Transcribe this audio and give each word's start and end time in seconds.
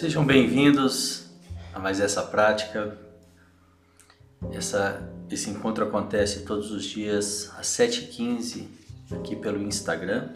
Sejam 0.00 0.24
bem-vindos 0.24 1.28
a 1.74 1.78
mais 1.78 2.00
essa 2.00 2.22
prática. 2.22 2.96
Essa, 4.50 5.12
esse 5.30 5.50
encontro 5.50 5.84
acontece 5.84 6.46
todos 6.46 6.70
os 6.70 6.84
dias 6.84 7.52
às 7.58 7.66
7h15 7.66 8.66
aqui 9.12 9.36
pelo 9.36 9.60
Instagram 9.60 10.30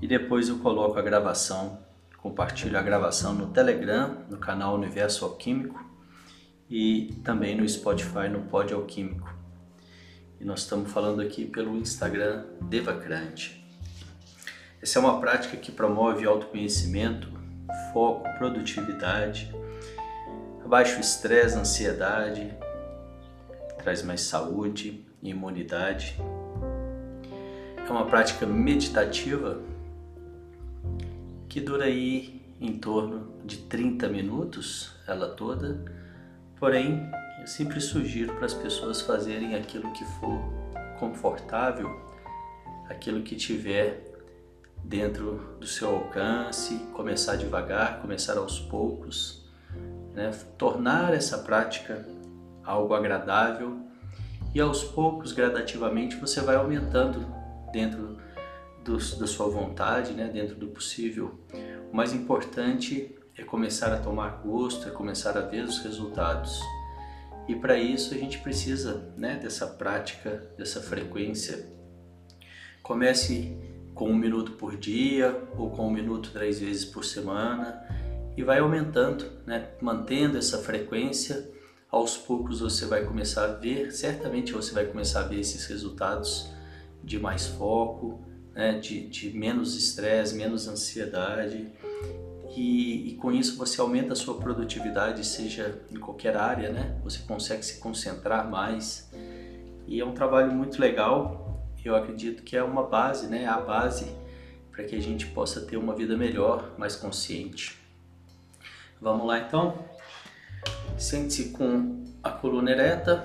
e 0.00 0.06
depois 0.06 0.48
eu 0.48 0.60
coloco 0.60 0.98
a 0.98 1.02
gravação, 1.02 1.78
compartilho 2.16 2.78
a 2.78 2.80
gravação 2.80 3.34
no 3.34 3.48
Telegram, 3.48 4.24
no 4.30 4.38
canal 4.38 4.76
Universo 4.76 5.26
Alquímico 5.26 5.84
e 6.70 7.20
também 7.22 7.54
no 7.54 7.68
Spotify, 7.68 8.30
no 8.30 8.44
Pod 8.44 8.72
Alquímico. 8.72 9.30
E 10.40 10.44
nós 10.46 10.60
estamos 10.60 10.90
falando 10.90 11.20
aqui 11.20 11.44
pelo 11.44 11.76
Instagram 11.76 12.46
Devacrante. 12.62 13.62
Essa 14.80 14.98
é 14.98 15.02
uma 15.02 15.20
prática 15.20 15.58
que 15.58 15.70
promove 15.70 16.24
autoconhecimento, 16.24 17.39
foco, 17.92 18.28
produtividade, 18.38 19.52
abaixa 20.64 20.96
o 20.96 21.00
estresse, 21.00 21.56
ansiedade, 21.56 22.54
traz 23.78 24.02
mais 24.02 24.20
saúde 24.22 25.04
e 25.22 25.30
imunidade. 25.30 26.16
É 27.76 27.90
uma 27.90 28.06
prática 28.06 28.46
meditativa 28.46 29.60
que 31.48 31.60
dura 31.60 31.84
aí 31.86 32.40
em 32.60 32.78
torno 32.78 33.32
de 33.44 33.56
30 33.56 34.08
minutos, 34.08 34.94
ela 35.08 35.30
toda. 35.34 35.84
Porém, 36.56 37.10
eu 37.40 37.46
sempre 37.46 37.80
sugiro 37.80 38.34
para 38.34 38.46
as 38.46 38.54
pessoas 38.54 39.00
fazerem 39.00 39.54
aquilo 39.54 39.90
que 39.92 40.04
for 40.04 40.40
confortável, 40.98 41.88
aquilo 42.88 43.22
que 43.22 43.34
tiver 43.34 44.09
dentro 44.84 45.56
do 45.60 45.66
seu 45.66 45.88
alcance, 45.88 46.74
começar 46.94 47.36
devagar, 47.36 48.00
começar 48.00 48.36
aos 48.36 48.58
poucos, 48.58 49.48
né? 50.14 50.30
tornar 50.58 51.14
essa 51.14 51.38
prática 51.38 52.06
algo 52.64 52.94
agradável 52.94 53.80
e 54.54 54.60
aos 54.60 54.82
poucos, 54.82 55.32
gradativamente, 55.32 56.16
você 56.16 56.40
vai 56.40 56.56
aumentando 56.56 57.24
dentro 57.72 58.18
do, 58.84 58.96
da 58.96 59.26
sua 59.26 59.48
vontade, 59.48 60.12
né? 60.12 60.28
dentro 60.28 60.56
do 60.56 60.68
possível. 60.68 61.38
O 61.92 61.96
mais 61.96 62.12
importante 62.12 63.16
é 63.36 63.44
começar 63.44 63.92
a 63.92 63.98
tomar 63.98 64.42
gosto, 64.42 64.88
é 64.88 64.90
começar 64.90 65.36
a 65.38 65.40
ver 65.40 65.64
os 65.64 65.78
resultados. 65.78 66.60
E 67.46 67.54
para 67.54 67.78
isso 67.78 68.12
a 68.12 68.16
gente 68.16 68.38
precisa 68.38 69.12
né, 69.16 69.36
dessa 69.36 69.66
prática, 69.66 70.52
dessa 70.58 70.80
frequência. 70.80 71.66
Comece 72.82 73.56
com 73.94 74.08
um 74.08 74.16
minuto 74.16 74.52
por 74.52 74.76
dia 74.76 75.42
ou 75.56 75.70
com 75.70 75.88
um 75.88 75.90
minuto 75.90 76.30
três 76.32 76.58
vezes 76.60 76.84
por 76.84 77.04
semana 77.04 77.84
e 78.36 78.42
vai 78.42 78.58
aumentando, 78.58 79.26
né? 79.46 79.68
mantendo 79.80 80.38
essa 80.38 80.58
frequência. 80.58 81.50
Aos 81.90 82.16
poucos 82.16 82.60
você 82.60 82.86
vai 82.86 83.04
começar 83.04 83.44
a 83.44 83.52
ver, 83.54 83.90
certamente 83.90 84.52
você 84.52 84.72
vai 84.72 84.86
começar 84.86 85.20
a 85.20 85.24
ver 85.24 85.40
esses 85.40 85.66
resultados 85.66 86.48
de 87.02 87.18
mais 87.18 87.46
foco, 87.46 88.20
né? 88.54 88.78
de, 88.78 89.06
de 89.08 89.36
menos 89.36 89.76
estresse, 89.76 90.34
menos 90.34 90.68
ansiedade. 90.68 91.66
E, 92.56 93.10
e, 93.10 93.14
com 93.16 93.30
isso 93.30 93.56
você 93.56 93.80
aumenta 93.80 94.12
a 94.12 94.16
sua 94.16 94.34
produtividade, 94.34 95.24
seja 95.24 95.80
em 95.90 95.96
qualquer 95.96 96.36
área, 96.36 96.70
né? 96.70 96.98
Você 97.04 97.20
consegue 97.20 97.64
se 97.64 97.78
concentrar 97.78 98.50
mais. 98.50 99.08
E 99.86 100.00
é 100.00 100.04
um 100.04 100.12
trabalho 100.12 100.52
muito 100.52 100.80
legal 100.80 101.49
eu 101.88 101.96
acredito 101.96 102.42
que 102.42 102.56
é 102.56 102.62
uma 102.62 102.84
base, 102.84 103.26
né? 103.26 103.46
A 103.46 103.60
base 103.60 104.14
para 104.70 104.84
que 104.84 104.96
a 104.96 105.00
gente 105.00 105.26
possa 105.26 105.60
ter 105.60 105.76
uma 105.76 105.94
vida 105.94 106.16
melhor, 106.16 106.72
mais 106.78 106.96
consciente. 106.96 107.78
Vamos 109.00 109.26
lá 109.26 109.38
então? 109.38 109.84
Sente-se 110.98 111.50
com 111.50 112.04
a 112.22 112.30
coluna 112.30 112.70
ereta, 112.70 113.24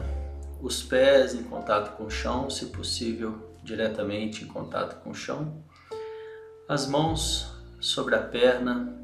os 0.61 0.81
pés 0.81 1.33
em 1.33 1.43
contato 1.43 1.97
com 1.97 2.05
o 2.05 2.09
chão, 2.09 2.49
se 2.49 2.67
possível, 2.67 3.57
diretamente 3.63 4.43
em 4.43 4.47
contato 4.47 5.03
com 5.03 5.11
o 5.11 5.15
chão. 5.15 5.61
As 6.67 6.87
mãos 6.87 7.53
sobre 7.79 8.15
a 8.15 8.19
perna, 8.19 8.97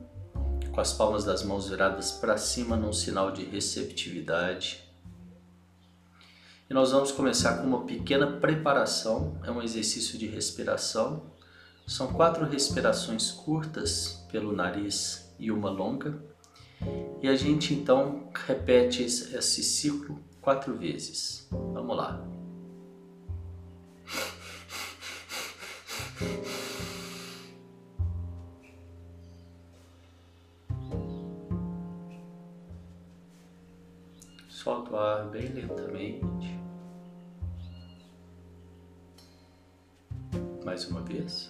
com 0.72 0.80
as 0.80 0.94
palmas 0.94 1.26
das 1.26 1.44
mãos 1.44 1.70
viradas 1.70 2.12
para 2.12 2.38
cima 2.38 2.76
num 2.78 2.94
sinal 2.94 3.32
de 3.32 3.44
receptividade. 3.44 4.91
E 6.72 6.74
nós 6.74 6.94
vamos 6.94 7.12
começar 7.12 7.58
com 7.58 7.68
uma 7.68 7.84
pequena 7.84 8.26
preparação, 8.26 9.38
é 9.44 9.52
um 9.52 9.62
exercício 9.62 10.18
de 10.18 10.26
respiração. 10.26 11.22
São 11.86 12.14
quatro 12.14 12.46
respirações 12.46 13.30
curtas 13.30 14.26
pelo 14.32 14.54
nariz 14.54 15.36
e 15.38 15.52
uma 15.52 15.70
longa. 15.70 16.18
E 17.22 17.28
a 17.28 17.36
gente 17.36 17.74
então 17.74 18.30
repete 18.48 19.04
esse 19.04 19.62
ciclo 19.62 20.18
quatro 20.40 20.78
vezes. 20.78 21.46
Vamos 21.52 21.98
lá. 21.98 22.26
Solta 34.48 34.92
o 34.94 34.98
ar 34.98 35.30
bem 35.32 35.50
lentamente. 35.50 36.61
Mais 40.64 40.86
uma 40.86 41.02
vez. 41.02 41.50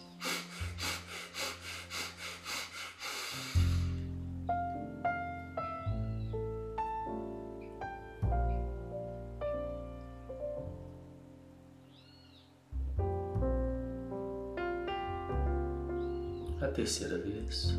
A 16.62 16.68
terceira 16.68 17.18
vez. 17.18 17.76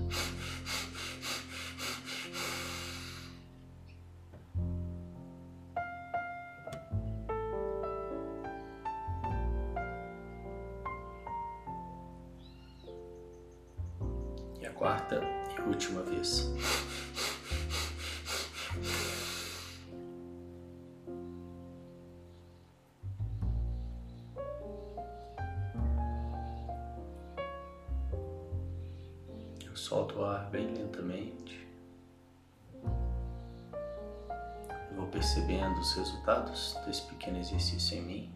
Resultados 36.33 36.77
desse 36.87 37.03
pequeno 37.03 37.39
exercício 37.39 37.99
em 37.99 38.03
mim, 38.03 38.31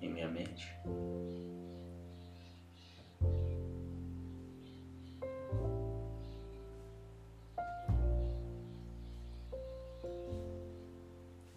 em 0.00 0.12
minha 0.12 0.28
mente. 0.28 0.68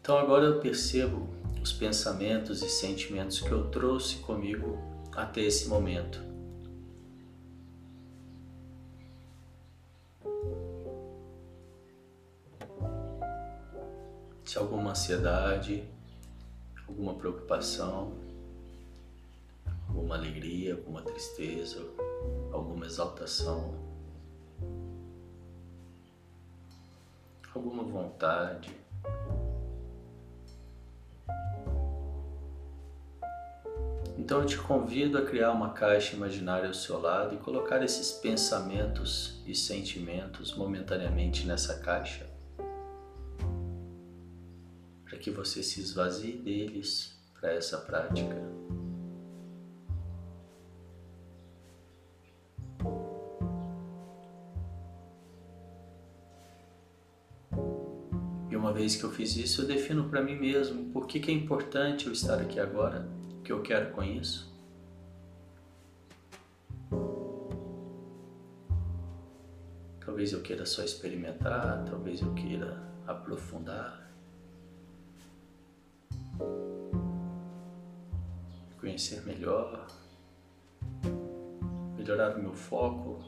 Então 0.02 0.18
agora 0.18 0.46
eu 0.46 0.60
percebo 0.60 1.30
os 1.62 1.72
pensamentos 1.72 2.62
e 2.62 2.70
sentimentos 2.70 3.40
que 3.40 3.52
eu 3.52 3.70
trouxe 3.70 4.18
comigo 4.18 4.78
até 5.16 5.42
esse 5.42 5.70
momento. 5.70 6.33
Se 14.54 14.60
alguma 14.60 14.92
ansiedade, 14.92 15.84
alguma 16.88 17.16
preocupação, 17.16 18.14
alguma 19.88 20.14
alegria, 20.14 20.76
alguma 20.76 21.02
tristeza, 21.02 21.84
alguma 22.52 22.86
exaltação, 22.86 23.74
alguma 27.56 27.82
vontade, 27.82 28.72
Então 34.20 34.42
eu 34.42 34.46
te 34.46 34.60
convido 34.60 35.18
a 35.18 35.26
criar 35.26 35.52
uma 35.52 35.72
caixa 35.72 36.16
imaginária 36.16 36.68
ao 36.68 36.74
seu 36.76 37.02
lado 37.02 37.34
e 37.34 37.40
colocar 37.40 37.84
esses 37.84 38.12
pensamentos 38.12 39.42
e 39.48 39.56
sentimentos 39.56 40.56
momentaneamente 40.56 41.48
nessa 41.48 41.80
caixa, 41.80 42.33
que 45.24 45.32
você 45.32 45.64
se 45.64 45.80
esvazie 45.80 46.34
deles 46.34 47.18
para 47.40 47.54
essa 47.54 47.78
prática. 47.78 48.54
vez 58.74 58.96
que 58.96 59.04
eu 59.04 59.12
fiz 59.12 59.38
isso, 59.38 59.62
eu 59.62 59.68
defino 59.68 60.10
para 60.10 60.22
mim 60.22 60.36
mesmo 60.36 60.92
por 60.92 61.08
que, 61.08 61.20
que 61.20 61.32
é 61.32 61.34
importante 61.34 62.08
eu 62.08 62.12
estar 62.12 62.40
aqui 62.40 62.60
agora, 62.60 63.08
o 63.40 63.42
que 63.42 63.52
eu 63.52 63.62
quero 63.62 63.92
com 63.92 64.04
isso. 64.04 64.52
Talvez 70.04 70.34
eu 70.34 70.42
queira 70.42 70.66
só 70.66 70.84
experimentar, 70.84 71.86
talvez 71.86 72.22
eu 72.22 72.34
queira 72.34 72.84
aprofundar, 73.08 74.03
conhecer 78.84 79.22
melhor, 79.26 79.88
melhorar 81.96 82.36
o 82.36 82.42
meu 82.42 82.54
foco, 82.54 83.24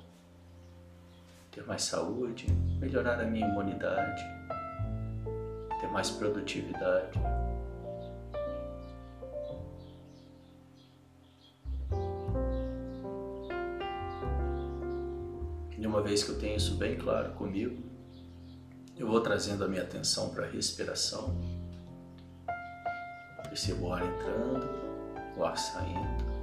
ter 1.50 1.66
mais 1.66 1.84
saúde, 1.84 2.46
melhorar 2.78 3.22
a 3.22 3.24
minha 3.24 3.48
imunidade, 3.48 4.22
ter 5.80 5.88
mais 5.88 6.12
produtividade. 6.12 7.18
E 15.78 15.88
uma 15.88 16.02
vez 16.02 16.22
que 16.26 16.32
eu 16.32 16.38
tenho 16.38 16.58
isso 16.58 16.76
bem 16.76 16.98
claro 16.98 17.32
comigo, 17.36 17.82
eu 18.98 19.08
vou 19.08 19.22
trazendo 19.22 19.64
a 19.64 19.70
minha 19.70 19.84
atenção 19.84 20.32
para 20.32 20.46
a 20.46 20.50
respiração. 20.50 21.40
Percebo 23.50 23.86
o 23.86 23.94
ar 23.94 24.06
entrando, 24.06 24.85
o 25.38 25.46
ar 25.46 26.35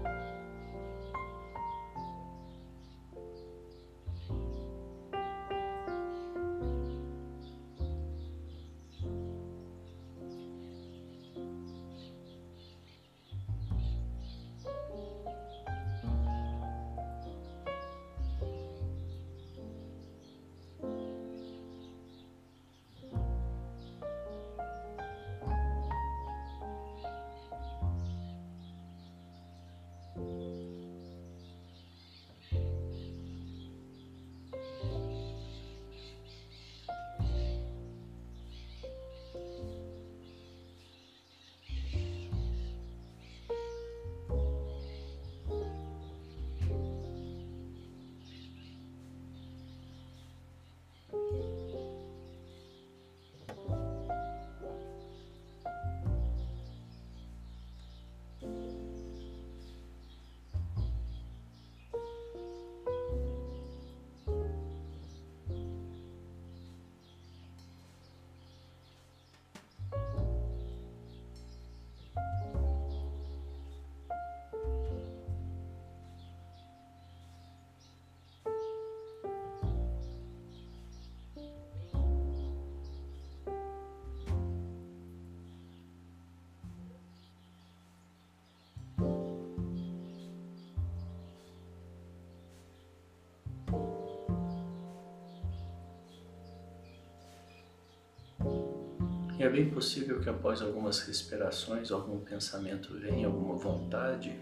E 99.38 99.42
é 99.42 99.48
bem 99.48 99.70
possível 99.70 100.20
que 100.20 100.28
após 100.28 100.60
algumas 100.62 101.00
respirações, 101.00 101.90
algum 101.90 102.20
pensamento 102.20 102.94
venha, 102.98 103.26
alguma 103.26 103.56
vontade, 103.56 104.38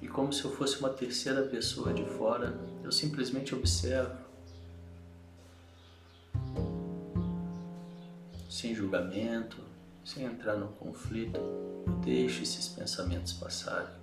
e 0.00 0.06
como 0.06 0.32
se 0.32 0.44
eu 0.44 0.52
fosse 0.52 0.78
uma 0.78 0.90
terceira 0.90 1.42
pessoa 1.42 1.92
de 1.92 2.04
fora, 2.04 2.56
eu 2.84 2.92
simplesmente 2.92 3.54
observo, 3.54 4.16
sem 8.48 8.74
julgamento, 8.74 9.56
sem 10.04 10.24
entrar 10.24 10.56
no 10.56 10.68
conflito, 10.68 11.38
eu 11.38 11.92
deixo 12.04 12.42
esses 12.42 12.68
pensamentos 12.68 13.32
passarem. 13.32 13.98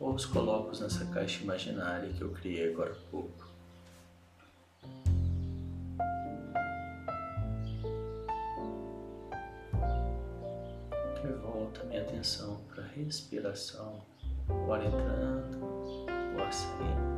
Ou 0.00 0.14
os 0.14 0.26
coloco 0.26 0.76
nessa 0.80 1.04
caixa 1.06 1.42
imaginária 1.42 2.12
que 2.12 2.20
eu 2.20 2.30
criei 2.30 2.72
agora 2.72 2.92
há 2.92 3.10
pouco. 3.10 3.43
Atenção 12.24 12.60
para 12.68 12.82
a 12.82 12.86
respiração, 12.86 14.02
o 14.48 14.72
ar 14.72 14.84
entrando, 14.84 15.58
o 16.06 16.42
ar 16.42 16.52
saindo. 16.52 17.13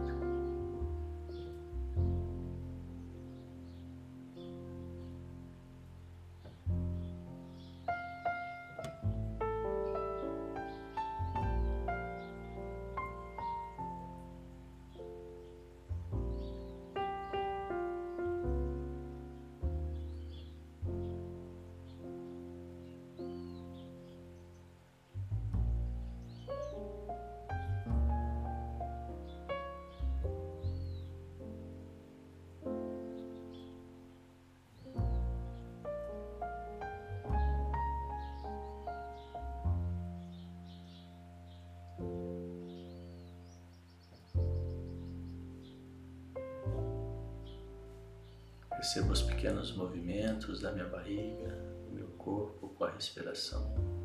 Perceba 48.87 49.13
os 49.13 49.23
pequenos 49.23 49.77
movimentos 49.77 50.61
da 50.61 50.71
minha 50.71 50.87
barriga, 50.87 51.49
do 51.89 51.91
meu 51.91 52.07
corpo 52.11 52.69
com 52.69 52.85
a 52.85 52.91
respiração. 52.93 53.96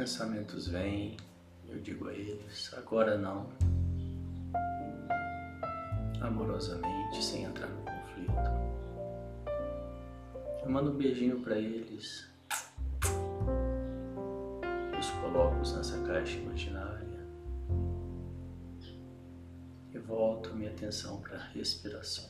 Pensamentos 0.00 0.66
vêm, 0.66 1.14
eu 1.68 1.78
digo 1.78 2.08
a 2.08 2.14
eles, 2.14 2.72
agora 2.72 3.18
não. 3.18 3.50
Amorosamente, 6.22 7.22
sem 7.22 7.44
entrar 7.44 7.68
no 7.68 7.82
conflito. 7.82 8.32
Eu 10.62 10.70
mando 10.70 10.92
um 10.92 10.96
beijinho 10.96 11.40
para 11.42 11.58
eles. 11.58 12.26
Os 14.98 15.10
coloco 15.20 15.56
nessa 15.56 16.02
caixa 16.06 16.38
imaginária. 16.38 17.20
E 19.92 19.98
volto 19.98 20.54
minha 20.54 20.70
atenção 20.70 21.20
para 21.20 21.36
a 21.36 21.44
respiração. 21.48 22.24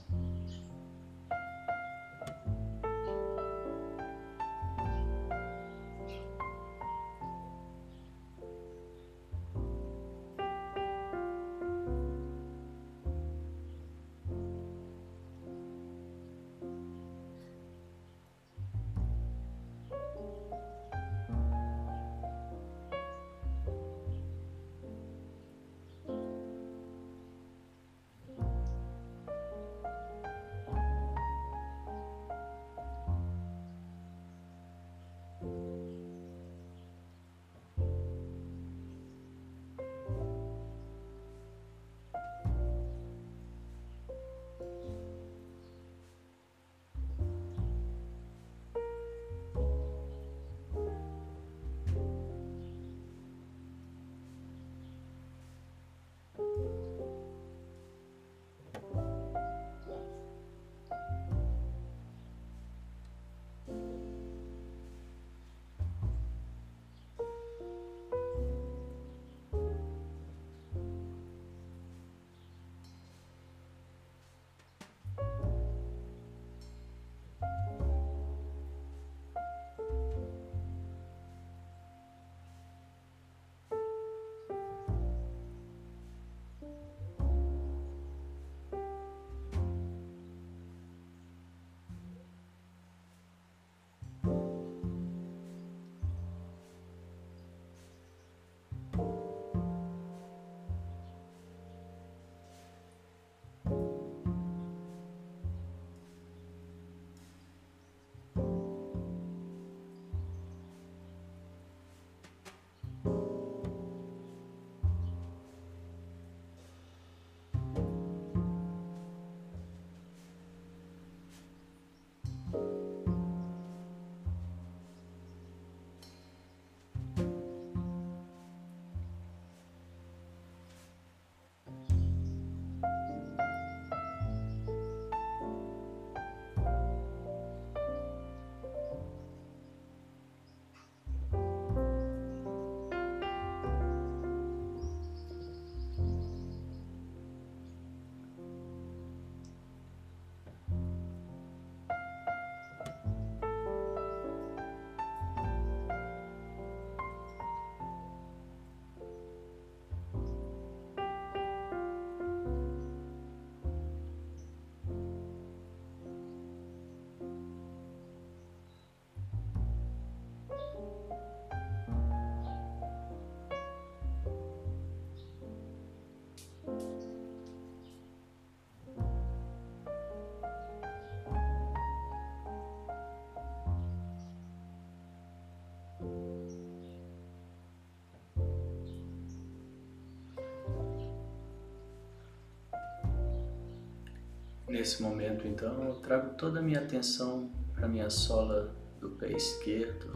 Nesse 194.70 195.02
momento, 195.02 195.48
então, 195.48 195.82
eu 195.82 195.94
trago 195.96 196.32
toda 196.34 196.60
a 196.60 196.62
minha 196.62 196.78
atenção 196.78 197.50
para 197.74 197.88
minha 197.88 198.08
sola 198.08 198.72
do 199.00 199.10
pé 199.10 199.32
esquerdo. 199.32 200.12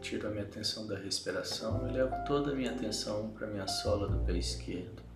Tiro 0.00 0.28
a 0.28 0.30
minha 0.30 0.44
atenção 0.44 0.86
da 0.86 0.96
respiração 0.96 1.86
e 1.86 1.92
levo 1.92 2.14
toda 2.26 2.52
a 2.52 2.54
minha 2.54 2.70
atenção 2.70 3.32
para 3.32 3.46
minha 3.46 3.68
sola 3.68 4.08
do 4.08 4.24
pé 4.24 4.38
esquerdo. 4.38 5.07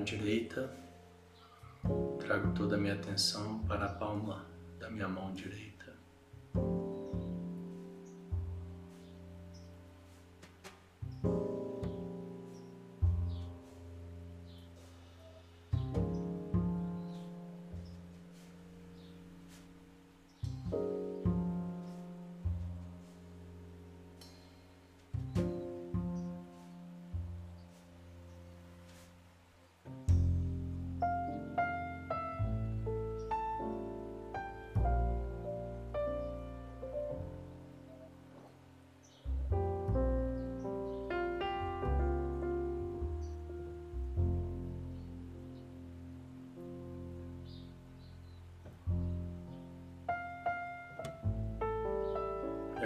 Mão 0.00 0.04
direita, 0.04 0.70
trago 2.18 2.54
toda 2.54 2.76
a 2.76 2.78
minha 2.78 2.94
atenção 2.94 3.58
para 3.64 3.84
a 3.84 3.88
palma 3.88 4.46
da 4.78 4.88
minha 4.88 5.08
mão 5.08 5.32
direita. 5.34 5.79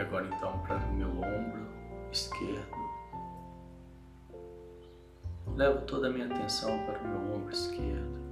Agora 0.05 0.27
então 0.27 0.59
para 0.61 0.77
o 0.77 0.93
meu 0.93 1.09
ombro 1.11 1.67
esquerdo. 2.13 2.77
Levo 5.57 5.83
toda 5.83 6.09
a 6.09 6.11
minha 6.11 6.27
atenção 6.27 6.85
para 6.87 6.99
o 7.01 7.09
meu 7.09 7.37
ombro 7.37 7.53
esquerdo. 7.53 8.24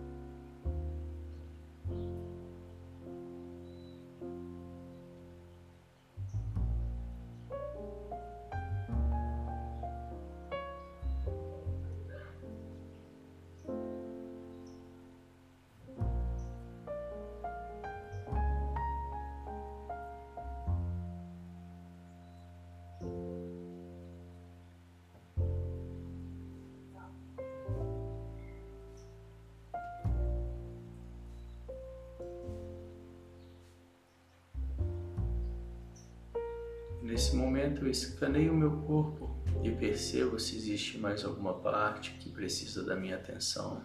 Nesse 37.03 37.35
momento 37.35 37.85
eu 37.85 37.91
escaneio 37.91 38.53
o 38.53 38.57
meu 38.57 38.71
corpo 38.83 39.37
e 39.61 39.73
percebo 39.73 40.39
se 40.39 40.57
existe 40.57 40.99
mais 40.99 41.25
alguma 41.25 41.55
parte 41.55 42.13
que 42.13 42.31
precisa 42.31 42.85
da 42.85 42.95
minha 42.95 43.17
atenção. 43.17 43.83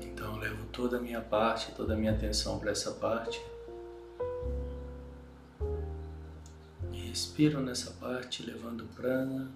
Então 0.00 0.38
levo 0.38 0.66
toda 0.66 0.98
a 0.98 1.00
minha 1.00 1.20
parte, 1.20 1.72
toda 1.72 1.94
a 1.94 1.96
minha 1.96 2.12
atenção 2.12 2.60
para 2.60 2.70
essa 2.70 2.92
parte. 2.92 3.44
E 6.92 7.08
respiro 7.08 7.60
nessa 7.60 7.90
parte, 7.92 8.44
levando 8.44 8.84
prana, 8.94 9.50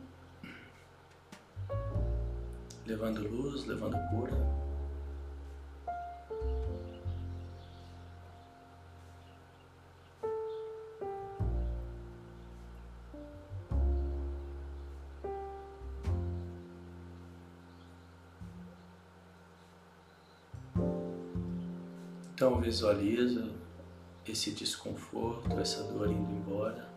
levando 2.84 3.28
luz, 3.28 3.64
levando 3.64 3.96
cura. 4.10 4.63
Visualiza 22.64 23.52
esse 24.26 24.52
desconforto, 24.52 25.60
essa 25.60 25.82
dor 25.82 26.10
indo 26.10 26.32
embora. 26.32 26.88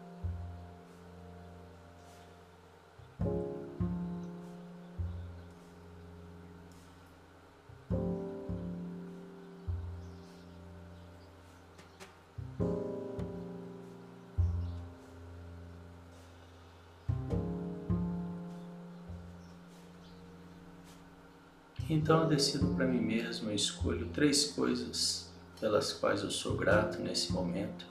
Então 21.90 22.22
eu 22.22 22.30
decido 22.30 22.74
para 22.74 22.88
mim 22.88 23.02
mesmo, 23.02 23.50
eu 23.50 23.56
escolho 23.56 24.08
três 24.14 24.46
coisas 24.46 25.27
pelas 25.60 25.94
quais 25.94 26.22
eu 26.24 26.32
sou 26.32 26.56
grato 26.56 27.00
nesse 27.00 27.32
momento. 27.32 27.86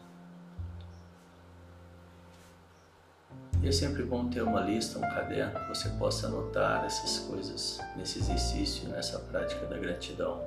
E 3.63 3.69
é 3.69 3.73
sempre 3.73 4.05
bom 4.05 4.29
ter 4.29 4.43
uma 4.43 4.61
lista, 4.61 4.99
um 4.99 5.03
caderno, 5.03 5.59
que 5.59 5.69
você 5.69 5.89
possa 5.91 6.29
anotar 6.29 6.85
essas 6.85 7.19
coisas 7.21 7.81
nesse 7.97 8.21
exercício, 8.21 8.89
nessa 8.89 9.19
prática 9.19 9.67
da 9.67 9.77
gratidão. 9.77 10.45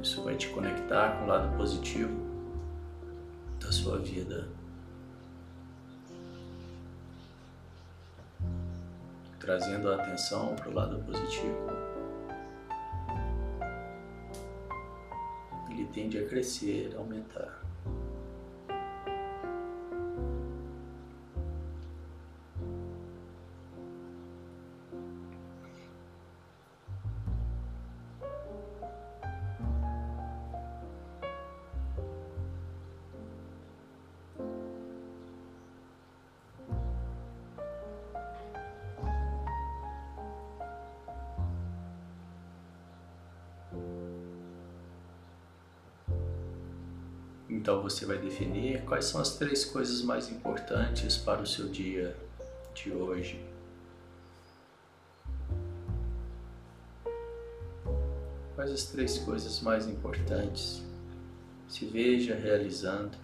Isso 0.00 0.22
vai 0.22 0.36
te 0.36 0.48
conectar 0.50 1.16
com 1.16 1.24
o 1.24 1.26
lado 1.26 1.56
positivo 1.56 2.14
da 3.58 3.72
sua 3.72 3.98
vida. 3.98 4.46
Trazendo 9.40 9.90
a 9.90 9.96
atenção 9.96 10.54
para 10.54 10.68
o 10.68 10.74
lado 10.74 10.98
positivo. 11.04 11.93
Tende 15.94 16.18
a 16.18 16.26
crescer, 16.26 16.94
aumentar. 16.96 17.62
Então 47.64 47.80
você 47.80 48.04
vai 48.04 48.18
definir 48.18 48.84
quais 48.84 49.06
são 49.06 49.18
as 49.18 49.36
três 49.36 49.64
coisas 49.64 50.02
mais 50.02 50.28
importantes 50.28 51.16
para 51.16 51.40
o 51.40 51.46
seu 51.46 51.66
dia 51.66 52.14
de 52.74 52.92
hoje. 52.92 53.42
Quais 58.54 58.70
as 58.70 58.84
três 58.84 59.16
coisas 59.16 59.62
mais 59.62 59.88
importantes? 59.88 60.82
Se 61.66 61.86
veja 61.86 62.34
realizando. 62.34 63.16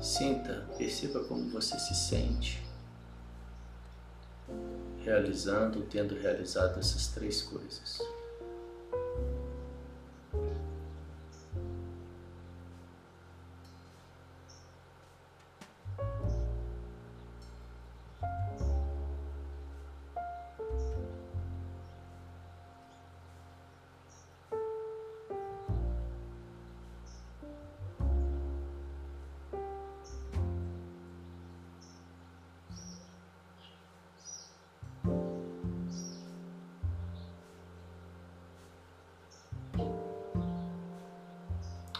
Sinta, 0.00 0.64
perceba 0.78 1.24
como 1.24 1.50
você 1.50 1.76
se 1.76 1.92
sente 1.92 2.62
realizando, 5.00 5.82
tendo 5.82 6.14
realizado 6.14 6.78
essas 6.78 7.08
três 7.08 7.42
coisas. 7.42 7.98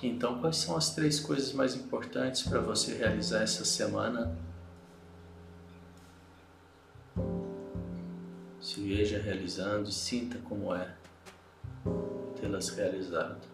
Então, 0.06 0.38
quais 0.38 0.58
são 0.58 0.76
as 0.76 0.94
três 0.94 1.18
coisas 1.18 1.54
mais 1.54 1.74
importantes 1.74 2.42
para 2.42 2.60
você 2.60 2.92
realizar 2.92 3.40
essa 3.40 3.64
semana? 3.64 4.36
Se 8.60 8.82
veja 8.86 9.18
realizando 9.18 9.88
e 9.88 9.92
sinta 9.92 10.36
como 10.40 10.74
é 10.74 10.94
tê-las 12.38 12.68
realizado. 12.68 13.53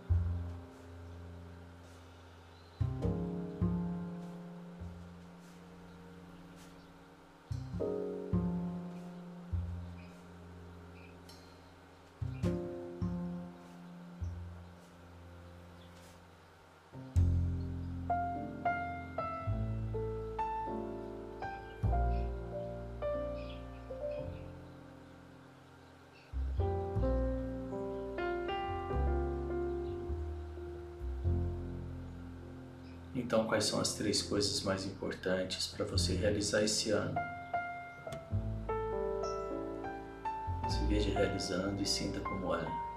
quais 33.50 33.64
são 33.64 33.80
as 33.80 33.94
três 33.94 34.22
coisas 34.22 34.62
mais 34.62 34.86
importantes 34.86 35.66
para 35.66 35.84
você 35.84 36.14
realizar 36.14 36.62
esse 36.62 36.92
ano. 36.92 37.16
Se 40.68 40.86
veja 40.86 41.10
realizando 41.10 41.82
e 41.82 41.84
sinta 41.84 42.20
como 42.20 42.54
é. 42.54 42.89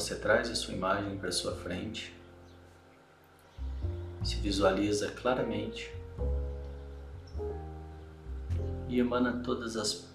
Você 0.00 0.14
traz 0.14 0.48
a 0.48 0.54
sua 0.54 0.74
imagem 0.74 1.18
para 1.18 1.32
sua 1.32 1.56
frente, 1.56 2.14
se 4.22 4.36
visualiza 4.36 5.10
claramente 5.10 5.92
e 8.88 9.00
emana 9.00 9.42
todas 9.42 9.76
as 9.76 10.06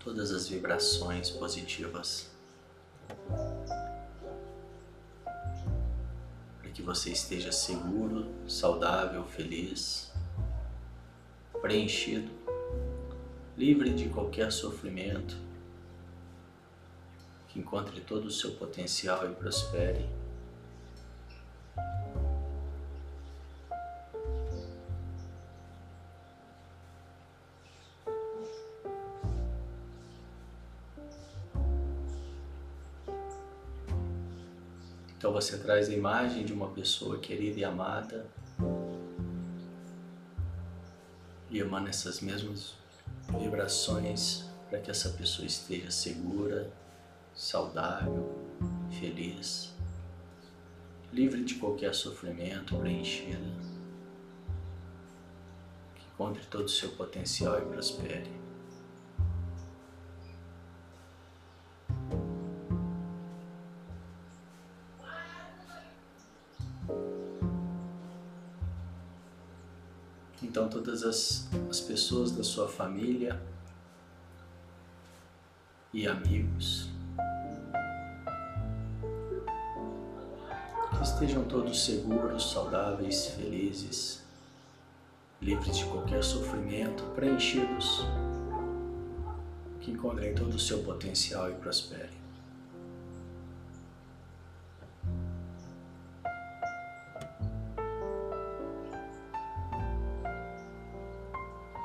todas 0.00 0.32
as 0.32 0.48
vibrações 0.48 1.30
positivas 1.30 2.28
para 6.58 6.70
que 6.74 6.82
você 6.82 7.10
esteja 7.10 7.52
seguro, 7.52 8.26
saudável, 8.48 9.24
feliz, 9.26 10.10
preenchido, 11.60 12.32
livre 13.56 13.94
de 13.94 14.08
qualquer 14.08 14.50
sofrimento 14.50 15.49
que 17.52 17.58
encontre 17.58 18.00
todo 18.00 18.26
o 18.26 18.30
seu 18.30 18.52
potencial 18.52 19.28
e 19.28 19.34
prospere. 19.34 20.08
Então 35.18 35.32
você 35.32 35.58
traz 35.58 35.88
a 35.88 35.92
imagem 35.92 36.44
de 36.44 36.52
uma 36.52 36.68
pessoa 36.70 37.18
querida 37.18 37.60
e 37.60 37.64
amada 37.64 38.26
e 41.50 41.58
emana 41.58 41.90
essas 41.90 42.20
mesmas 42.20 42.74
vibrações 43.38 44.44
para 44.68 44.78
que 44.78 44.90
essa 44.90 45.10
pessoa 45.10 45.44
esteja 45.44 45.90
segura, 45.90 46.70
saudável, 47.40 48.38
feliz, 48.90 49.74
livre 51.10 51.42
de 51.42 51.54
qualquer 51.54 51.94
sofrimento, 51.94 52.76
preenchida, 52.76 53.38
que 55.94 56.04
encontre 56.12 56.44
todo 56.48 56.66
o 56.66 56.68
seu 56.68 56.90
potencial 56.90 57.58
e 57.58 57.64
prospere. 57.64 58.30
Então, 70.42 70.68
todas 70.68 71.02
as, 71.04 71.48
as 71.70 71.80
pessoas 71.80 72.32
da 72.32 72.44
sua 72.44 72.68
família 72.68 73.40
e 75.94 76.06
amigos 76.06 76.89
que 81.20 81.26
estejam 81.26 81.44
todos 81.44 81.84
seguros, 81.84 82.50
saudáveis, 82.50 83.26
felizes, 83.26 84.22
livres 85.42 85.76
de 85.76 85.84
qualquer 85.84 86.24
sofrimento, 86.24 87.02
preenchidos, 87.14 88.06
que 89.82 89.90
encontrem 89.90 90.34
todo 90.34 90.54
o 90.54 90.58
seu 90.58 90.82
potencial 90.82 91.50
e 91.50 91.54
prosperem. 91.56 92.18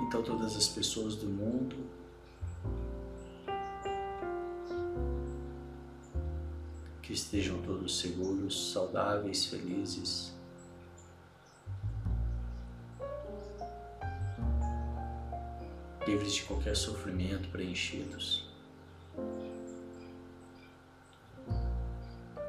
Então, 0.08 0.24
todas 0.24 0.56
as 0.56 0.70
pessoas 0.70 1.18
do 1.18 1.28
mundo 1.28 1.76
estejam 7.16 7.62
todos 7.62 8.00
seguros, 8.00 8.72
saudáveis, 8.72 9.46
felizes. 9.46 10.34
Livres 16.06 16.34
de 16.36 16.44
qualquer 16.44 16.76
sofrimento, 16.76 17.50
preenchidos. 17.50 18.48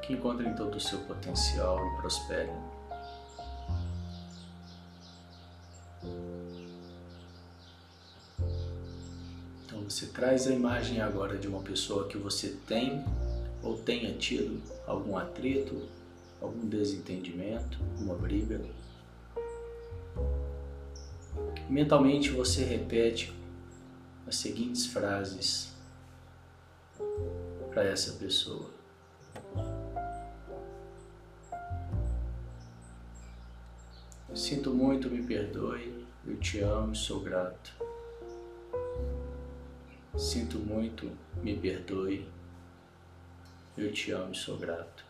Que 0.01 0.13
encontrem 0.13 0.53
todo 0.53 0.75
o 0.75 0.79
seu 0.79 0.99
potencial 0.99 1.79
e 1.85 1.97
prosperem. 1.97 2.55
Então 9.65 9.81
você 9.83 10.07
traz 10.07 10.45
a 10.47 10.51
imagem 10.51 11.01
agora 11.01 11.37
de 11.37 11.47
uma 11.47 11.61
pessoa 11.61 12.07
que 12.07 12.17
você 12.17 12.49
tem 12.67 13.03
ou 13.67 13.77
tenha 13.77 14.13
tido 14.13 14.61
algum 14.85 15.17
atrito, 15.17 15.89
algum 16.41 16.65
desentendimento, 16.65 17.77
uma 17.99 18.15
briga. 18.15 18.61
Mentalmente 21.69 22.29
você 22.29 22.63
repete 22.63 23.33
as 24.25 24.37
seguintes 24.37 24.85
frases 24.85 25.73
para 27.69 27.83
essa 27.83 28.13
pessoa. 28.13 28.69
Sinto 34.33 34.73
muito, 34.73 35.09
me 35.09 35.23
perdoe, 35.23 36.05
eu 36.25 36.37
te 36.37 36.59
amo, 36.59 36.95
sou 36.95 37.19
grato. 37.19 37.73
Sinto 40.15 40.57
muito, 40.57 41.11
me 41.41 41.57
perdoe, 41.57 42.27
eu 43.77 43.93
te 43.93 44.11
amo 44.11 44.31
e 44.31 44.35
sou 44.35 44.57
grato. 44.57 45.05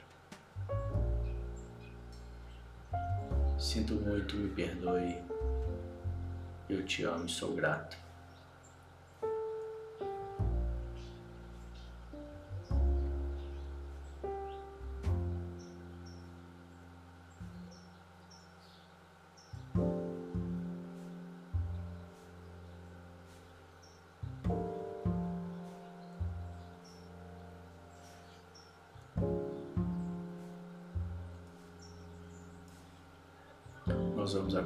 Sinto 3.58 3.94
muito, 3.96 4.36
me 4.36 4.50
perdoe. 4.50 5.16
Eu 6.70 6.86
te 6.86 7.04
amo 7.04 7.26
e 7.26 7.30
sou 7.30 7.56
grato. 7.56 7.98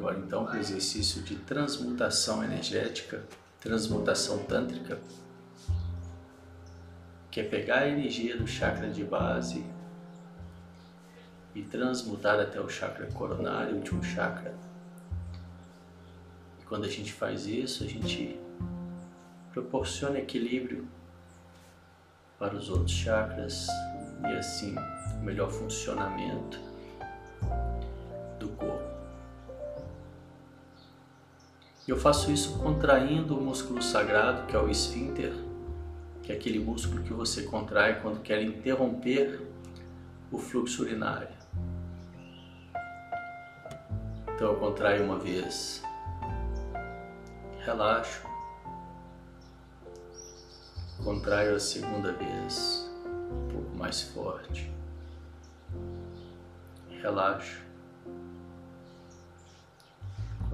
Agora 0.01 0.17
então 0.17 0.45
para 0.45 0.55
o 0.55 0.59
exercício 0.59 1.21
de 1.21 1.35
transmutação 1.35 2.43
energética, 2.43 3.23
transmutação 3.59 4.39
tântrica, 4.39 4.99
que 7.29 7.39
é 7.39 7.43
pegar 7.43 7.81
a 7.81 7.87
energia 7.87 8.35
do 8.35 8.47
chakra 8.47 8.89
de 8.89 9.03
base 9.03 9.63
e 11.53 11.61
transmutar 11.61 12.39
até 12.39 12.59
o 12.59 12.67
chakra 12.67 13.05
coronário, 13.11 13.75
o 13.75 13.77
último 13.77 14.03
chakra. 14.03 14.55
E 16.59 16.65
quando 16.65 16.85
a 16.85 16.89
gente 16.89 17.13
faz 17.13 17.45
isso, 17.45 17.83
a 17.83 17.87
gente 17.87 18.39
proporciona 19.53 20.17
equilíbrio 20.17 20.87
para 22.39 22.55
os 22.55 22.71
outros 22.71 22.91
chakras 22.91 23.67
e 24.23 24.33
assim 24.35 24.73
o 25.19 25.23
melhor 25.23 25.51
funcionamento 25.51 26.59
do 28.39 28.49
corpo. 28.49 28.90
Eu 31.87 31.97
faço 31.97 32.31
isso 32.31 32.59
contraindo 32.59 33.35
o 33.35 33.41
músculo 33.41 33.81
sagrado, 33.81 34.45
que 34.45 34.55
é 34.55 34.59
o 34.59 34.69
esfíncter, 34.69 35.33
que 36.21 36.31
é 36.31 36.35
aquele 36.35 36.59
músculo 36.59 37.01
que 37.01 37.11
você 37.11 37.41
contrai 37.43 37.99
quando 38.01 38.21
quer 38.21 38.41
interromper 38.43 39.41
o 40.31 40.37
fluxo 40.37 40.83
urinário. 40.83 41.27
Então 44.35 44.53
eu 44.53 44.59
contraio 44.59 45.03
uma 45.03 45.17
vez, 45.17 45.83
relaxo, 47.65 48.21
contraio 51.03 51.55
a 51.55 51.59
segunda 51.59 52.13
vez, 52.13 52.89
um 53.05 53.47
pouco 53.51 53.75
mais 53.75 54.03
forte, 54.03 54.71
relaxo, 57.01 57.70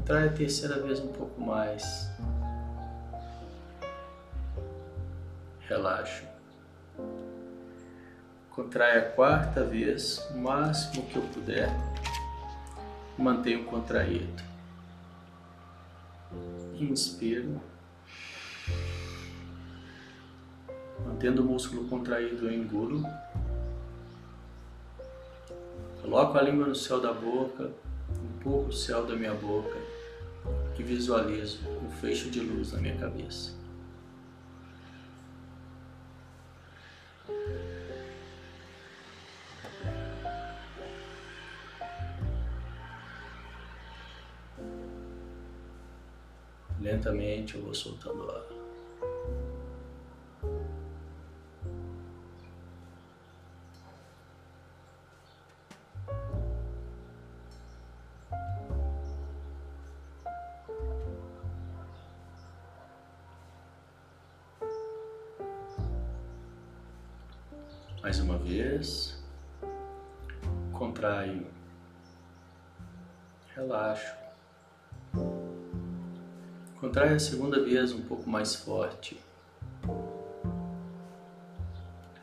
contraio 0.08 0.30
a 0.30 0.34
terceira 0.34 0.80
vez 0.80 1.02
um 1.02 1.12
pouco 1.12 1.41
mais, 1.41 2.10
relaxo. 5.67 6.24
Contrai 8.52 9.00
a 9.00 9.10
quarta 9.12 9.65
vez, 9.65 10.26
o 10.32 10.38
máximo 10.38 11.06
que 11.08 11.17
eu 11.17 11.22
puder. 11.24 11.70
Mantenho 13.17 13.65
contraído. 13.65 14.41
Inspiro. 16.80 17.62
Mantendo 21.06 21.41
o 21.41 21.46
músculo 21.46 21.86
contraído, 21.89 22.48
eu 22.48 22.54
engulo. 22.54 23.04
Coloco 26.02 26.38
a 26.38 26.41
língua 26.41 26.65
no 26.65 26.76
céu 26.76 27.02
da 27.02 27.12
boca, 27.12 27.72
empurro 28.24 28.70
o 28.70 28.74
céu 28.74 29.06
da 29.06 29.13
minha 29.13 29.34
boca 29.34 29.87
e 30.77 30.83
visualizo 30.83 31.59
um 31.83 31.89
fecho 31.89 32.29
de 32.29 32.39
luz 32.39 32.71
na 32.71 32.79
minha 32.79 32.95
cabeça. 32.97 33.55
Lentamente 46.79 47.55
eu 47.55 47.63
vou 47.63 47.73
soltando 47.73 48.29
ar. 48.29 48.57
Contrai 77.08 77.15
a 77.15 77.20
segunda 77.20 77.63
vez 77.63 77.93
um 77.93 78.02
pouco 78.02 78.30
mais 78.30 78.54
forte. 78.54 79.17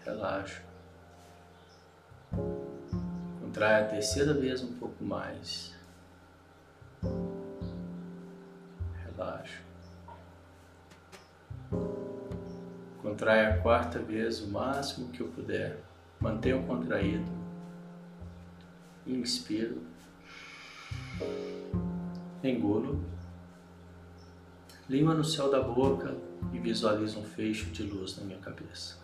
Relaxa. 0.05 0.63
Contrai 3.41 3.81
a 3.81 3.89
terceira 3.89 4.35
vez 4.35 4.63
um 4.63 4.75
pouco 4.75 5.03
mais. 5.03 5.75
Relaxa. 9.07 9.63
Contrai 13.01 13.47
a 13.47 13.63
quarta 13.63 13.99
vez 14.01 14.43
o 14.43 14.49
máximo 14.49 15.09
que 15.09 15.23
eu 15.23 15.29
puder. 15.29 15.79
Mantenha 16.21 16.59
o 16.59 16.67
contraído. 16.67 17.33
Inspiro. 19.07 19.81
Engulo 22.43 23.14
língua 24.95 25.13
no 25.13 25.25
céu 25.25 25.51
da 25.51 25.61
boca 25.61 26.17
e 26.53 26.59
visualizo 26.61 27.19
um 27.19 27.25
fecho 27.25 27.69
de 27.73 27.83
luz 27.83 28.17
na 28.17 28.23
minha 28.23 28.39
cabeça. 28.39 28.97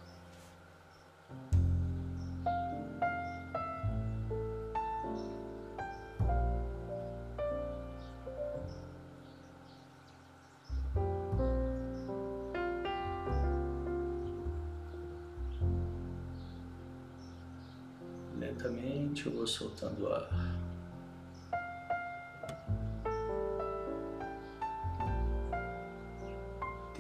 Lentamente 18.39 19.27
eu 19.27 19.33
vou 19.33 19.45
soltando 19.45 20.07
ar. 20.07 20.70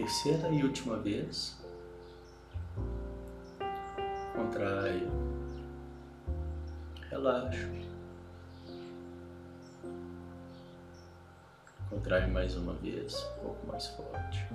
Terceira 0.01 0.49
e 0.49 0.65
última 0.65 0.97
vez. 0.97 1.59
Contraio. 4.35 5.11
Relaxo. 7.11 7.69
Contraio 11.91 12.33
mais 12.33 12.57
uma 12.57 12.73
vez, 12.75 13.15
um 13.15 13.43
pouco 13.43 13.67
mais 13.67 13.87
forte. 13.89 14.47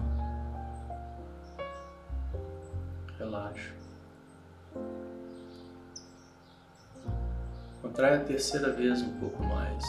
Relaxo. 3.19 3.73
Contrai 7.83 8.15
a 8.15 8.23
terceira 8.23 8.71
vez 8.73 8.99
um 9.03 9.19
pouco 9.19 9.43
mais. 9.43 9.83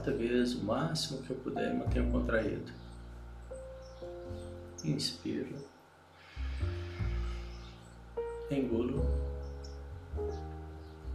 Quarta 0.00 0.12
vez, 0.12 0.54
o 0.54 0.64
máximo 0.64 1.22
que 1.22 1.30
eu 1.30 1.36
puder, 1.36 1.74
mantenho 1.74 2.10
contraído. 2.10 2.72
Inspiro. 4.82 5.54
Engulo. 8.50 9.04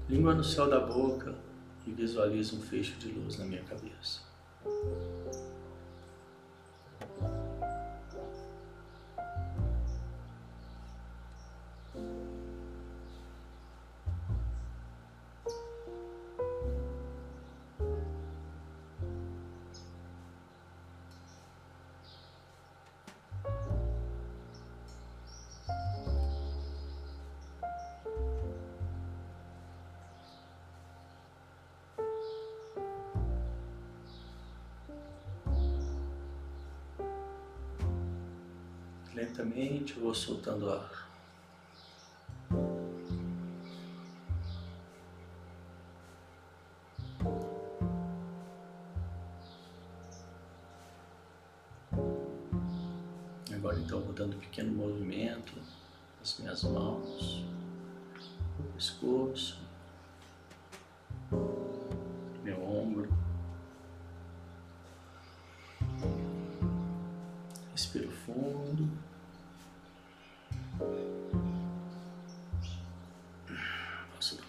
Língua 0.07 0.35
no 0.35 0.43
céu 0.43 0.69
da 0.69 0.79
boca 0.79 1.33
e 1.87 1.91
visualizo 1.91 2.57
um 2.57 2.61
fecho 2.61 2.95
de 2.99 3.09
luz 3.09 3.39
na 3.39 3.45
minha 3.45 3.63
cabeça. 3.63 4.21
Lentamente 39.15 39.95
eu 39.95 40.03
vou 40.03 40.13
soltando 40.13 40.69
ar. 40.69 41.14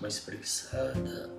Uma 0.00 0.08
espreguiçada. 0.08 1.30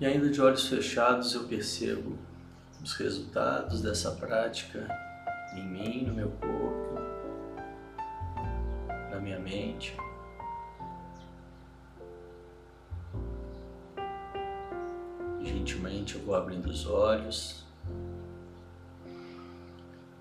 E 0.00 0.06
ainda 0.06 0.30
de 0.30 0.40
olhos 0.40 0.68
fechados 0.68 1.34
eu 1.34 1.44
percebo 1.48 2.16
os 2.82 2.92
resultados 2.94 3.82
dessa 3.82 4.12
prática 4.12 4.86
em 5.56 5.66
mim, 5.66 6.04
no 6.06 6.14
meu 6.14 6.30
corpo, 6.30 6.57
mente. 9.38 9.96
Gentilmente 15.42 16.16
eu 16.16 16.22
vou 16.22 16.34
abrindo 16.34 16.66
os 16.66 16.86
olhos, 16.86 17.64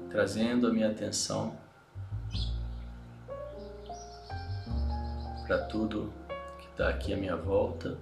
trazendo 0.09 0.67
a 0.67 0.73
minha 0.73 0.89
atenção 0.89 1.57
para 5.45 5.59
tudo 5.59 6.13
que 6.59 6.67
está 6.67 6.89
aqui 6.89 7.13
à 7.13 7.17
minha 7.17 7.35
volta. 7.35 7.97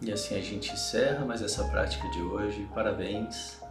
E 0.00 0.12
assim 0.12 0.36
a 0.36 0.40
gente 0.40 0.72
encerra 0.72 1.24
mais 1.24 1.42
essa 1.42 1.64
prática 1.64 2.08
de 2.10 2.20
hoje. 2.20 2.68
Parabéns! 2.74 3.63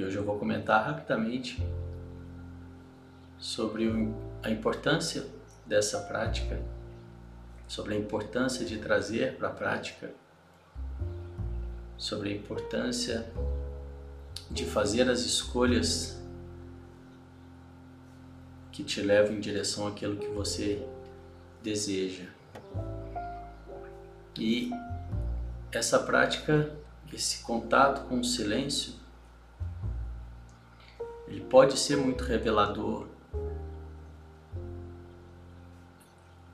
E 0.00 0.02
hoje 0.02 0.16
eu 0.16 0.24
vou 0.24 0.38
comentar 0.38 0.82
rapidamente 0.82 1.62
sobre 3.38 3.86
a 4.42 4.48
importância 4.48 5.26
dessa 5.66 6.00
prática, 6.00 6.58
sobre 7.68 7.94
a 7.94 7.98
importância 7.98 8.64
de 8.64 8.78
trazer 8.78 9.36
para 9.36 9.48
a 9.48 9.50
prática, 9.50 10.10
sobre 11.98 12.30
a 12.30 12.32
importância 12.34 13.30
de 14.50 14.64
fazer 14.64 15.06
as 15.10 15.20
escolhas 15.20 16.18
que 18.72 18.82
te 18.82 19.02
levam 19.02 19.34
em 19.34 19.40
direção 19.40 19.86
àquilo 19.86 20.16
que 20.16 20.28
você 20.28 20.82
deseja. 21.62 22.24
E 24.38 24.70
essa 25.70 25.98
prática, 25.98 26.74
esse 27.12 27.42
contato 27.42 28.08
com 28.08 28.20
o 28.20 28.24
silêncio, 28.24 28.99
ele 31.30 31.40
pode 31.42 31.78
ser 31.78 31.96
muito 31.96 32.24
revelador 32.24 33.06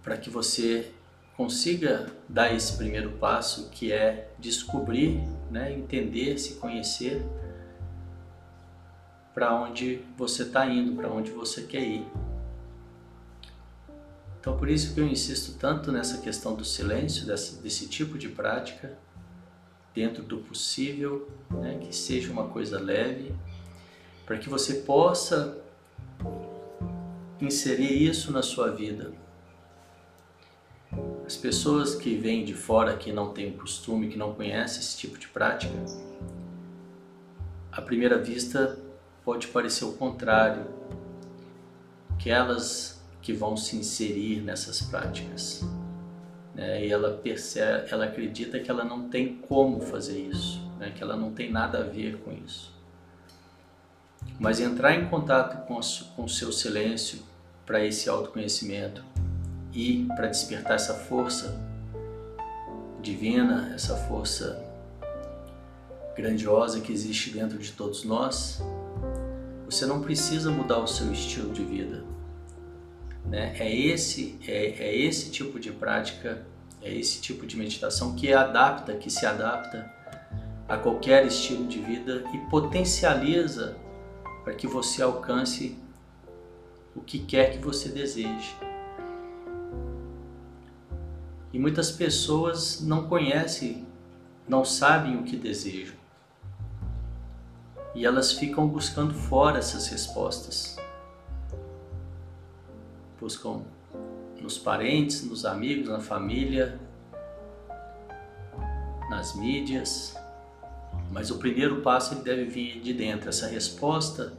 para 0.03 0.19
que 0.19 0.29
você 0.29 0.93
consiga 1.35 2.07
dar 2.29 2.55
esse 2.55 2.77
primeiro 2.77 3.12
passo 3.12 3.71
que 3.71 3.91
é 3.91 4.31
descobrir, 4.39 5.21
né, 5.51 5.73
entender, 5.73 6.39
se 6.39 6.55
conhecer 6.55 7.25
para 9.35 9.55
onde 9.55 10.03
você 10.17 10.45
está 10.45 10.67
indo, 10.67 10.95
para 10.95 11.11
onde 11.11 11.31
você 11.31 11.62
quer 11.62 11.83
ir. 11.83 12.07
Então, 14.39 14.57
por 14.57 14.69
isso 14.69 14.95
que 14.95 15.01
eu 15.01 15.07
insisto 15.07 15.59
tanto 15.59 15.91
nessa 15.91 16.19
questão 16.19 16.55
do 16.55 16.65
silêncio, 16.65 17.27
desse, 17.27 17.61
desse 17.61 17.89
tipo 17.89 18.17
de 18.17 18.29
prática, 18.29 18.97
dentro 19.95 20.23
do 20.23 20.39
possível, 20.39 21.29
né, 21.51 21.79
que 21.81 21.95
seja 21.95 22.31
uma 22.31 22.49
coisa 22.49 22.79
leve, 22.79 23.35
para 24.27 24.37
que 24.37 24.49
você 24.49 24.75
possa 24.75 25.57
inserir 27.41 28.03
isso 28.03 28.33
na 28.33 28.43
sua 28.43 28.73
vida. 28.73 29.12
As 31.25 31.37
pessoas 31.37 31.95
que 31.95 32.17
vêm 32.17 32.45
de 32.45 32.55
fora, 32.55 32.97
que 32.97 33.12
não 33.12 33.33
têm 33.33 33.53
costume, 33.53 34.09
que 34.09 34.19
não 34.19 34.35
conhecem 34.35 34.81
esse 34.81 34.99
tipo 34.99 35.19
de 35.19 35.29
prática, 35.29 35.75
à 37.71 37.81
primeira 37.81 38.19
vista 38.19 38.79
pode 39.25 39.49
parecer 39.49 39.85
o 39.85 39.93
contrário, 39.93 40.67
que 42.19 42.31
elas 42.31 43.03
que 43.23 43.33
vão 43.33 43.57
se 43.57 43.77
inserir 43.77 44.41
nessas 44.41 44.81
práticas. 44.81 45.65
Né? 46.55 46.87
E 46.87 46.93
ela 46.93 47.11
percebe, 47.19 47.89
ela 47.91 48.05
acredita 48.05 48.59
que 48.61 48.71
ela 48.71 48.85
não 48.85 49.09
tem 49.09 49.37
como 49.37 49.81
fazer 49.81 50.19
isso, 50.19 50.61
né? 50.79 50.93
que 50.97 51.03
ela 51.03 51.17
não 51.17 51.33
tem 51.33 51.51
nada 51.51 51.79
a 51.79 51.83
ver 51.83 52.19
com 52.19 52.33
isso. 52.33 52.76
Mas 54.38 54.61
entrar 54.61 54.94
em 54.94 55.07
contato 55.07 55.66
com, 55.66 55.79
o 55.79 56.29
seu 56.29 56.53
silêncio 56.53 57.20
para 57.64 57.85
esse 57.85 58.09
autoconhecimento 58.09 59.05
e 59.72 60.07
para 60.14 60.27
despertar 60.27 60.75
essa 60.75 60.94
força 60.94 61.59
divina, 63.01 63.72
essa 63.75 63.96
força 63.96 64.62
grandiosa 66.16 66.81
que 66.81 66.92
existe 66.92 67.31
dentro 67.31 67.59
de 67.59 67.72
todos 67.72 68.05
nós, 68.05 68.62
você 69.64 69.85
não 69.85 70.01
precisa 70.01 70.51
mudar 70.51 70.79
o 70.79 70.87
seu 70.87 71.12
estilo 71.12 71.53
de 71.53 71.64
vida. 71.64 72.05
Né? 73.25 73.55
É, 73.59 73.75
esse, 73.75 74.38
é, 74.46 74.66
é 74.79 74.96
esse 74.96 75.31
tipo 75.31 75.59
de 75.59 75.72
prática, 75.72 76.46
é 76.81 76.92
esse 76.92 77.20
tipo 77.20 77.46
de 77.46 77.57
meditação 77.57 78.14
que 78.14 78.33
adapta, 78.33 78.94
que 78.94 79.11
se 79.11 79.27
adapta 79.27 79.90
a 80.68 80.77
qualquer 80.77 81.27
estilo 81.27 81.66
de 81.66 81.79
vida 81.81 82.25
e 82.33 82.38
potencializa 82.51 83.77
para 84.46 84.54
que 84.54 84.68
você 84.68 85.02
alcance 85.02 85.76
o 86.94 87.00
que 87.00 87.18
quer 87.18 87.50
que 87.50 87.59
você 87.59 87.88
deseje. 87.88 88.54
E 91.52 91.59
muitas 91.59 91.90
pessoas 91.90 92.80
não 92.80 93.09
conhecem, 93.09 93.85
não 94.46 94.64
sabem 94.64 95.16
o 95.16 95.24
que 95.24 95.37
desejam 95.37 95.96
e 97.92 98.06
elas 98.06 98.30
ficam 98.30 98.68
buscando 98.68 99.14
fora 99.14 99.59
essas 99.59 99.88
respostas. 99.88 100.76
Buscam 103.18 103.62
nos 104.40 104.59
parentes, 104.59 105.24
nos 105.24 105.44
amigos, 105.44 105.88
na 105.88 105.98
família, 105.98 106.78
nas 109.11 109.35
mídias. 109.35 110.16
Mas 111.11 111.31
o 111.31 111.38
primeiro 111.38 111.81
passo 111.81 112.14
ele 112.14 112.22
deve 112.22 112.45
vir 112.45 112.80
de 112.80 112.93
dentro. 112.93 113.28
Essa 113.28 113.47
resposta, 113.47 114.33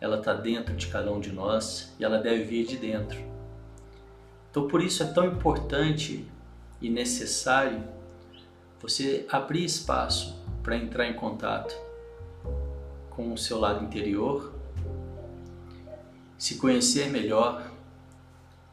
ela 0.00 0.18
está 0.18 0.34
dentro 0.34 0.74
de 0.74 0.86
cada 0.88 1.12
um 1.12 1.20
de 1.20 1.32
nós 1.32 1.94
e 1.98 2.04
ela 2.04 2.18
deve 2.18 2.44
vir 2.44 2.66
de 2.66 2.76
dentro. 2.76 3.18
Então 4.50 4.66
por 4.66 4.82
isso 4.82 5.02
é 5.02 5.06
tão 5.06 5.24
importante 5.26 6.26
e 6.80 6.90
necessário 6.90 7.82
você 8.80 9.26
abrir 9.30 9.64
espaço 9.64 10.36
para 10.62 10.76
entrar 10.76 11.06
em 11.06 11.14
contato 11.14 11.74
com 13.10 13.32
o 13.32 13.38
seu 13.38 13.58
lado 13.58 13.84
interior, 13.84 14.54
se 16.38 16.56
conhecer 16.56 17.10
melhor, 17.10 17.70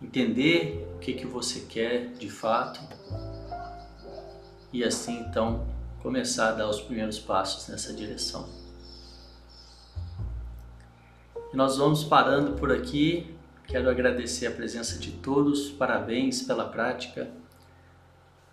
entender 0.01 0.87
o 0.95 0.99
que, 0.99 1.13
que 1.13 1.25
você 1.25 1.61
quer 1.61 2.13
de 2.13 2.29
fato 2.29 2.79
e 4.71 4.83
assim 4.83 5.19
então 5.19 5.65
começar 6.01 6.49
a 6.49 6.51
dar 6.53 6.69
os 6.69 6.81
primeiros 6.81 7.19
passos 7.19 7.67
nessa 7.67 7.93
direção. 7.93 8.47
Nós 11.53 11.77
vamos 11.77 12.03
parando 12.03 12.53
por 12.53 12.71
aqui. 12.71 13.35
Quero 13.65 13.89
agradecer 13.89 14.47
a 14.47 14.51
presença 14.51 14.99
de 14.99 15.11
todos, 15.11 15.71
parabéns 15.71 16.41
pela 16.43 16.65
prática. 16.65 17.29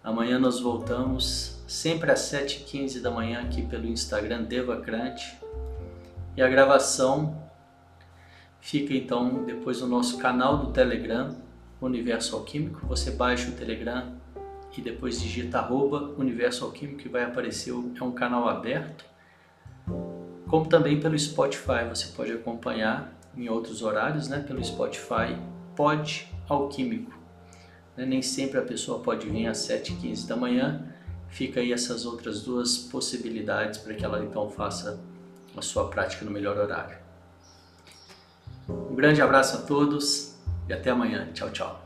Amanhã 0.02 0.38
nós 0.38 0.60
voltamos 0.60 1.62
sempre 1.66 2.10
às 2.10 2.20
7h15 2.20 3.00
da 3.00 3.10
manhã 3.10 3.40
aqui 3.42 3.62
pelo 3.62 3.86
Instagram 3.86 4.44
Devacrante. 4.44 5.38
E 6.36 6.42
a 6.42 6.48
gravação 6.48 7.42
fica 8.60 8.94
então 8.94 9.44
depois 9.44 9.80
no 9.80 9.86
nosso 9.86 10.18
canal 10.18 10.58
do 10.58 10.72
Telegram, 10.72 11.36
Universo 11.80 12.36
Alquímico. 12.36 12.86
Você 12.86 13.12
baixa 13.12 13.50
o 13.50 13.52
Telegram 13.52 14.14
e 14.76 14.82
depois 14.82 15.20
digita 15.20 15.58
arroba 15.58 16.14
Universo 16.18 16.64
Alquímico 16.64 16.98
que 16.98 17.08
vai 17.08 17.24
aparecer, 17.24 17.70
é 17.70 18.04
um 18.04 18.12
canal 18.12 18.48
aberto. 18.48 19.04
Como 20.48 20.66
também 20.68 21.00
pelo 21.00 21.18
Spotify, 21.18 21.84
você 21.88 22.08
pode 22.08 22.32
acompanhar 22.32 23.12
em 23.36 23.48
outros 23.48 23.82
horários, 23.82 24.28
né? 24.28 24.40
Pelo 24.40 24.62
Spotify, 24.62 25.36
Pod 25.74 26.28
Alquímico. 26.48 27.12
Né? 27.96 28.04
Nem 28.06 28.22
sempre 28.22 28.58
a 28.58 28.62
pessoa 28.62 29.00
pode 29.00 29.28
vir 29.28 29.46
às 29.46 29.58
7h15 29.58 30.26
da 30.26 30.36
manhã. 30.36 30.86
Fica 31.28 31.60
aí 31.60 31.72
essas 31.72 32.06
outras 32.06 32.42
duas 32.42 32.76
possibilidades 32.78 33.78
para 33.80 33.94
que 33.94 34.04
ela 34.04 34.22
então 34.22 34.48
faça 34.48 35.00
a 35.56 35.62
sua 35.62 35.88
prática 35.88 36.24
no 36.24 36.30
melhor 36.30 36.56
horário. 36.56 36.98
Um 38.68 38.94
grande 38.94 39.20
abraço 39.20 39.56
a 39.56 39.60
todos 39.62 40.36
e 40.68 40.72
até 40.72 40.90
amanhã. 40.90 41.28
Tchau, 41.32 41.50
tchau. 41.50 41.83